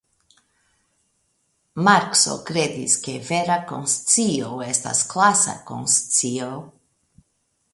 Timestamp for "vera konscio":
3.27-4.49